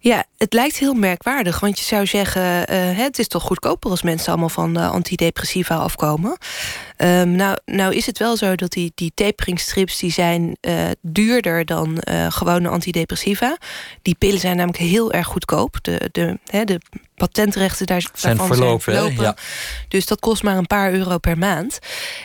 Ja, 0.05 0.25
het 0.39 0.53
lijkt 0.53 0.77
heel 0.77 0.95
merkwaardig. 0.95 1.61
Want 1.61 1.79
je 1.79 1.85
zou 1.85 2.07
zeggen, 2.07 2.43
uh, 2.43 2.99
het 2.99 3.19
is 3.19 3.29
toch 3.29 3.43
goedkoper 3.43 3.91
als 3.91 4.03
mensen 4.03 4.29
allemaal 4.29 4.49
van 4.49 4.79
uh, 4.79 4.91
antidepressiva 4.91 5.75
afkomen. 5.75 6.37
Um, 7.05 7.31
nou, 7.31 7.57
nou 7.65 7.95
is 7.95 8.07
het 8.07 8.19
wel 8.19 8.37
zo 8.37 8.55
dat 8.55 8.71
die, 8.71 8.93
die 8.95 9.13
taperingstrips 9.15 9.99
die 9.99 10.11
zijn 10.11 10.57
uh, 10.61 10.85
duurder 11.01 11.65
dan 11.65 12.03
gewone 12.29 12.69
antidepressiva. 12.69 13.57
Die 14.03 14.15
pillen 14.15 14.41
zijn 14.41 14.57
namelijk 14.57 14.83
heel 14.83 15.13
erg 15.13 15.27
goedkoop. 15.27 15.79
De, 15.83 16.09
de, 16.13 16.39
hè, 16.47 16.65
de 16.65 16.81
patentrechten 17.15 17.87
daar 17.87 18.11
zijn 18.15 18.37
verlopen. 18.37 18.93
Zijn. 18.93 19.21
Ja. 19.21 19.37
Dus 19.89 20.07
dat 20.07 20.21
kost 20.21 20.43
maar 20.43 20.57
een 20.57 20.67
paar 20.67 20.93
euro 20.93 21.19
per 21.19 21.39
maand. 21.39 21.79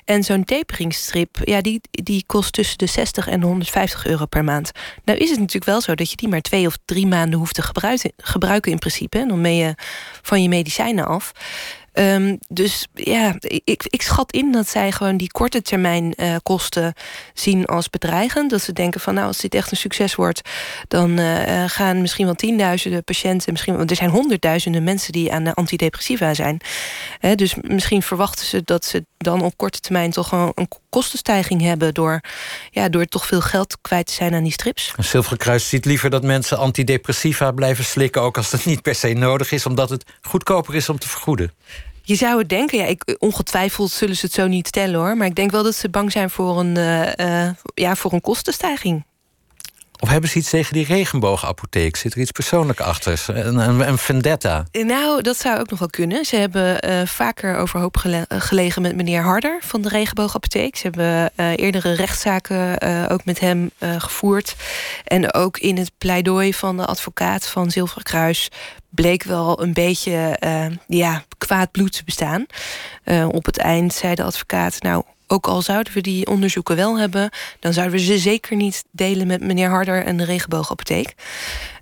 En 0.06 0.24
zo'n 0.24 0.44
taperingstrip, 0.44 1.38
ja, 1.44 1.62
die, 1.62 1.82
die 1.92 2.24
kost 2.26 2.54
tussen 2.54 2.78
de 2.78 2.86
60 2.86 3.28
en 3.28 3.42
150 3.42 4.06
euro 4.06 4.26
per 4.26 4.44
maand. 4.44 4.72
Nou 5.04 5.20
is 5.20 5.30
het 5.30 5.40
natuurlijk 5.40 5.66
wel 5.66 5.82
zo 5.82 5.96
dat 5.96 6.10
je 6.10 6.16
die 6.16 6.28
maar 6.28 6.42
twee 6.42 6.68
of 6.68 6.78
drie 6.86 7.08
maanden 7.08 7.40
hoeft 7.40 7.56
te 7.56 7.62
gebruiken, 7.62 8.12
gebruiken 8.18 8.72
in 8.72 8.80
principe. 8.80 9.26
Dan 9.28 9.42
ben 9.42 9.56
je 9.56 9.76
van 10.22 10.42
je 10.42 10.50
medicijnen 10.50 11.06
af. 11.06 11.32
Um, 12.00 12.38
dus 12.48 12.88
ja, 12.94 13.36
ik, 13.40 13.86
ik 13.90 14.02
schat 14.02 14.32
in 14.32 14.52
dat 14.52 14.68
zij 14.68 14.92
gewoon 14.92 15.18
die 15.18 15.32
korte 15.32 15.62
termijn 15.62 16.14
uh, 16.16 16.36
kosten 16.44 16.94
zien 17.34 17.66
als 17.66 17.90
bedreigend. 17.90 18.50
Dat 18.50 18.62
ze 18.62 18.74
denken 18.74 19.02
van 19.02 19.14
nou, 19.14 19.28
als 19.28 19.38
dit 19.38 19.56
echt 19.56 19.72
een 19.72 19.78
succes 19.78 20.16
wordt, 20.16 20.42
dan 20.88 21.20
uh, 21.20 21.64
gaan 21.68 22.02
misschien 22.02 22.26
wel 22.26 22.36
tienduizenden 22.36 23.04
patiënten, 23.04 23.52
misschien 23.52 23.90
er 23.90 23.96
zijn 23.96 24.10
honderdduizenden 24.10 24.84
mensen 24.84 25.12
die 25.12 25.34
aan 25.34 25.44
de 25.44 25.54
antidepressiva 25.54 26.34
zijn. 26.34 26.60
Dus 27.36 27.56
misschien 27.62 28.02
verwachten 28.02 28.46
ze 28.46 28.62
dat 28.64 28.86
ze 28.86 29.06
dan 29.18 29.42
op 29.42 29.58
korte 29.58 29.80
termijn 29.80 30.12
toch 30.12 30.32
een, 30.32 30.52
een 30.56 30.68
kostenstijging 30.90 31.62
hebben 31.62 31.94
door, 31.94 32.22
ja, 32.72 32.90
door 32.90 33.06
toch 33.06 33.26
veel 33.26 33.42
geld 33.42 33.78
kwijt 33.82 34.08
te 34.08 34.14
zijn 34.14 34.34
aan 34.34 34.44
die 34.44 34.52
strips. 34.52 34.94
Zilveren 34.98 35.38
Kruis 35.38 35.70
ziet 35.70 35.86
liever 35.86 36.10
dat 36.10 36.24
mensen 36.24 36.58
antidepressiva 36.58 37.52
blijven 37.52 37.86
slikken, 37.86 38.22
ook 38.22 38.38
als 38.38 38.50
dat 38.50 38.66
niet 38.66 38.82
per 38.82 38.96
se 38.96 39.14
nodig 39.14 39.52
is, 39.52 39.66
omdat 39.66 39.90
het 39.90 40.04
goedkoper 40.22 40.76
is 40.76 40.90
om 40.90 41.00
te 41.00 41.10
vergoeden. 41.10 41.54
Je 42.08 42.16
zou 42.16 42.40
het 42.40 42.50
denken, 42.50 42.78
ja, 42.78 42.86
ik, 42.86 43.16
ongetwijfeld 43.20 43.92
zullen 43.92 44.16
ze 44.16 44.26
het 44.26 44.36
zo 44.36 44.48
niet 44.48 44.68
stellen 44.68 45.00
hoor. 45.00 45.18
Maar 45.18 45.28
ik 45.28 45.36
denk 45.36 45.52
wel 45.52 45.64
dat 45.64 45.76
ze 45.76 45.90
bang 45.90 46.12
zijn 46.12 46.30
voor 46.30 46.60
een, 46.60 46.78
uh, 46.78 47.12
uh, 47.16 47.50
ja, 47.74 47.96
voor 47.96 48.14
een 48.14 48.22
kostenstijging. 48.22 49.06
Of 50.00 50.10
hebben 50.10 50.30
ze 50.30 50.38
iets 50.38 50.50
tegen 50.50 50.74
die 50.74 50.86
regenboogapotheek? 50.86 51.96
Zit 51.96 52.14
er 52.14 52.20
iets 52.20 52.32
persoonlijk 52.32 52.80
achter? 52.80 53.24
Een, 53.28 53.58
een, 53.58 53.88
een 53.88 53.98
vendetta? 53.98 54.66
Nou, 54.72 55.22
dat 55.22 55.38
zou 55.38 55.60
ook 55.60 55.70
nog 55.70 55.80
wel 55.80 55.90
kunnen. 55.90 56.26
Ze 56.26 56.36
hebben 56.36 56.90
uh, 56.90 57.06
vaker 57.06 57.58
overhoop 57.58 57.98
gele 57.98 58.26
gelegen 58.30 58.82
met 58.82 58.96
meneer 58.96 59.22
Harder 59.22 59.60
van 59.62 59.82
de 59.82 59.90
regenboogapotheek. 59.90 60.76
Ze 60.76 60.84
hebben 60.84 61.32
uh, 61.36 61.58
eerdere 61.58 61.94
rechtszaken 61.94 62.82
ook 63.10 63.26
met 63.26 63.40
hem 63.40 63.72
gevoerd. 63.80 64.56
En 65.04 65.34
ook 65.34 65.58
in 65.58 65.78
het 65.78 65.92
pleidooi 65.98 66.54
van 66.54 66.78
de 66.78 66.86
advocaat 66.86 67.48
van 67.48 67.72
Zilveren 67.72 68.04
Kruis 68.04 68.50
bleek 68.90 69.24
wel 69.24 69.62
een 69.62 69.74
beetje 69.74 70.38
ja, 70.88 71.24
kwaad 71.38 71.72
bloed 71.72 71.92
te 71.92 72.04
bestaan. 72.04 72.46
op 73.28 73.46
het 73.46 73.58
eind 73.58 73.94
zei 73.94 74.16
de 74.16 74.24
advocaat, 74.24 74.82
nou 74.82 75.04
ook 75.28 75.48
al 75.48 75.62
zouden 75.62 75.94
we 75.94 76.02
die 76.02 76.28
onderzoeken 76.28 76.76
wel 76.76 77.00
hebben, 77.00 77.30
dan 77.60 77.74
zouden 77.74 77.98
we 77.98 78.04
ze 78.04 78.18
zeker 78.18 78.56
niet 78.56 78.86
delen 78.92 79.28
met 79.28 79.42
meneer 79.42 79.70
Harder 79.70 80.06
en 80.06 80.18
de 80.18 80.26
regenboogapotheek. 80.26 81.14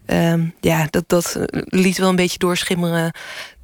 Um, 0.08 0.54
ja, 0.62 0.88
dat, 0.90 1.04
dat 1.08 1.36
eh, 1.36 1.62
liet 1.66 1.98
wel 1.98 2.10
een 2.10 2.16
beetje 2.16 2.38
doorschimmeren 2.38 3.12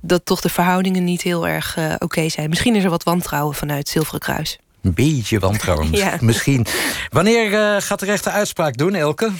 dat 0.01 0.25
toch 0.25 0.41
de 0.41 0.49
verhoudingen 0.49 1.03
niet 1.03 1.21
heel 1.21 1.47
erg 1.47 1.77
uh, 1.77 1.93
oké 1.99 2.29
zijn. 2.29 2.49
Misschien 2.49 2.75
is 2.75 2.83
er 2.83 2.89
wat 2.89 3.03
wantrouwen 3.03 3.55
vanuit 3.55 3.89
Zilveren 3.89 4.19
Kruis. 4.19 4.59
Een 4.81 4.93
beetje 4.93 5.39
wantrouwen 5.39 5.91
ja. 6.03 6.17
misschien. 6.21 6.65
Wanneer 7.09 7.51
uh, 7.51 7.81
gaat 7.81 7.99
de 7.99 8.05
rechter 8.05 8.31
uitspraak 8.31 8.77
doen, 8.77 8.95
Elke? 8.95 9.25
Uh, 9.25 9.31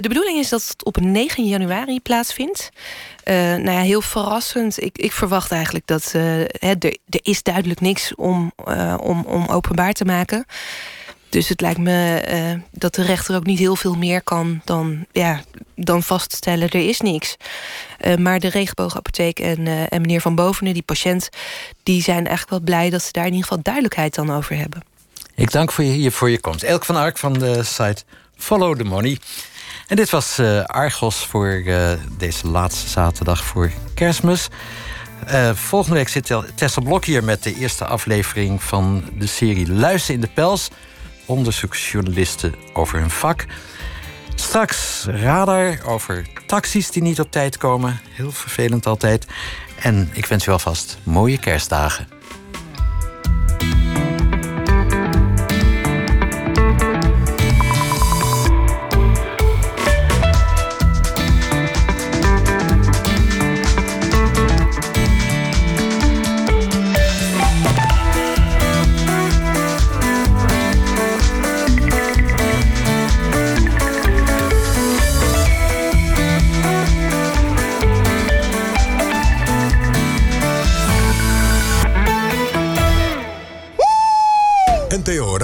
de 0.00 0.08
bedoeling 0.08 0.38
is 0.38 0.48
dat 0.48 0.68
het 0.68 0.84
op 0.84 1.00
9 1.00 1.44
januari 1.44 2.00
plaatsvindt. 2.00 2.70
Uh, 3.24 3.34
nou 3.34 3.70
ja, 3.70 3.80
heel 3.80 4.00
verrassend. 4.00 4.82
Ik, 4.82 4.98
ik 4.98 5.12
verwacht 5.12 5.52
eigenlijk 5.52 5.86
dat 5.86 6.12
er, 6.12 6.56
er 6.60 6.98
is 7.22 7.42
duidelijk 7.42 7.80
niks 7.80 8.14
om, 8.14 8.52
om, 9.00 9.24
om 9.26 9.46
openbaar 9.46 9.92
te 9.92 10.04
maken. 10.04 10.46
Dus 11.36 11.48
het 11.48 11.60
lijkt 11.60 11.78
me 11.78 12.60
dat 12.70 12.94
de 12.94 13.02
rechter 13.02 13.36
ook 13.36 13.46
niet 13.46 13.58
heel 13.58 13.76
veel 13.76 13.94
meer 13.94 14.22
kan 14.22 14.60
dan, 14.64 15.06
ja, 15.12 15.40
dan 15.74 16.02
vaststellen 16.02 16.68
er 16.68 16.88
is 16.88 17.00
niks. 17.00 17.36
maar 18.18 18.40
de 18.40 18.48
regenboogapotheek 18.48 19.38
en, 19.38 19.66
en 19.88 20.00
meneer 20.00 20.20
Van 20.20 20.34
Bovenen, 20.34 20.72
die 20.72 20.82
patiënt, 20.82 21.28
die 21.82 22.02
zijn 22.02 22.26
eigenlijk 22.26 22.50
wel 22.50 22.60
blij 22.60 22.90
dat 22.90 23.02
ze 23.02 23.12
daar 23.12 23.24
in 23.26 23.32
ieder 23.32 23.46
geval 23.46 23.62
duidelijkheid 23.62 24.14
dan 24.14 24.30
over 24.30 24.56
hebben. 24.56 24.82
Ik 25.34 25.50
dank 25.50 25.72
voor 25.72 25.84
je, 25.84 25.90
hier 25.90 26.12
voor 26.12 26.30
je 26.30 26.40
komst. 26.40 26.62
Elk 26.62 26.84
van 26.84 26.96
Ark 26.96 27.18
van 27.18 27.32
de 27.32 27.62
site 27.62 28.02
Follow 28.36 28.76
the 28.76 28.84
Money. 28.84 29.18
En 29.86 29.96
dit 29.96 30.10
was 30.10 30.40
Argos 30.66 31.26
voor 31.26 31.62
deze 32.18 32.46
laatste 32.46 32.88
zaterdag 32.88 33.44
voor 33.44 33.70
kerstmis. 33.94 34.48
Volgende 35.54 35.96
week 35.96 36.08
zit 36.08 36.32
Tessa 36.54 36.80
Blok 36.80 37.04
hier 37.04 37.24
met 37.24 37.42
de 37.42 37.54
eerste 37.54 37.84
aflevering 37.84 38.62
van 38.62 39.04
de 39.18 39.26
serie 39.26 39.72
Luister 39.72 40.14
in 40.14 40.20
de 40.20 40.30
Pels. 40.34 40.70
Onderzoeksjournalisten 41.26 42.54
over 42.72 42.98
hun 42.98 43.10
vak. 43.10 43.44
Straks 44.34 45.04
radar 45.04 45.78
over 45.84 46.26
taxis 46.46 46.90
die 46.90 47.02
niet 47.02 47.20
op 47.20 47.30
tijd 47.30 47.56
komen. 47.56 48.00
Heel 48.10 48.32
vervelend 48.32 48.86
altijd. 48.86 49.26
En 49.80 50.10
ik 50.12 50.26
wens 50.26 50.46
u 50.46 50.50
alvast 50.50 50.98
mooie 51.02 51.38
kerstdagen. 51.38 52.15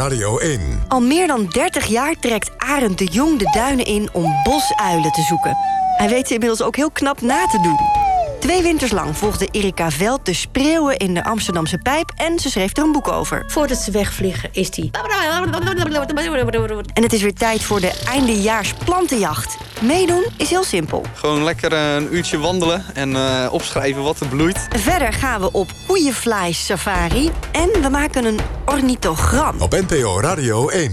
Radio 0.02 0.38
1. 0.38 0.82
Al 0.88 1.00
meer 1.00 1.26
dan 1.26 1.46
30 1.46 1.86
jaar 1.86 2.14
trekt 2.20 2.50
Arend 2.56 2.98
de 2.98 3.04
Jong 3.04 3.38
de 3.38 3.50
duinen 3.54 3.84
in 3.84 4.08
om 4.12 4.32
bosuilen 4.42 5.12
te 5.12 5.22
zoeken. 5.22 5.56
Hij 5.96 6.08
weet 6.08 6.26
ze 6.26 6.32
inmiddels 6.32 6.62
ook 6.62 6.76
heel 6.76 6.90
knap 6.90 7.20
na 7.20 7.46
te 7.46 7.60
doen. 7.60 7.78
Twee 8.40 8.62
winters 8.62 8.90
lang 8.90 9.16
volgde 9.16 9.48
Erika 9.50 9.90
Veld 9.90 10.26
de 10.26 10.34
spreeuwen 10.34 10.96
in 10.96 11.14
de 11.14 11.24
Amsterdamse 11.24 11.78
pijp... 11.78 12.12
en 12.16 12.38
ze 12.38 12.50
schreef 12.50 12.76
er 12.76 12.82
een 12.82 12.92
boek 12.92 13.08
over. 13.08 13.44
Voordat 13.46 13.78
ze 13.78 13.90
wegvliegen 13.90 14.48
is 14.52 14.70
die... 14.70 14.90
En 16.94 17.02
het 17.02 17.12
is 17.12 17.22
weer 17.22 17.34
tijd 17.34 17.62
voor 17.62 17.80
de 17.80 18.02
eindejaars 18.08 18.74
plantenjacht. 18.84 19.56
Meedoen 19.82 20.24
is 20.36 20.50
heel 20.50 20.64
simpel. 20.64 21.04
Gewoon 21.14 21.44
lekker 21.44 21.72
eh, 21.72 21.94
een 21.94 22.14
uurtje 22.14 22.38
wandelen 22.38 22.84
en 22.94 23.10
uh, 23.10 23.48
opschrijven 23.50 24.02
wat 24.02 24.20
er 24.20 24.26
bloeit. 24.26 24.66
Verder 24.76 25.12
gaan 25.12 25.40
we 25.40 25.52
op 25.52 25.68
koeienfly 25.86 26.52
safari 26.52 27.30
en 27.52 27.82
we 27.82 27.88
maken 27.88 28.24
een 28.24 28.38
ornitogram. 28.66 29.60
Op 29.60 29.84
NPO 29.88 30.20
Radio 30.20 30.68
1. 30.68 30.90